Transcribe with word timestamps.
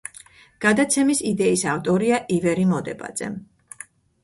გადაცემის 0.63 1.21
იდეის 1.33 1.65
ავტორია 1.75 2.21
ივერი 2.39 2.67
მოდებაძე. 2.73 3.31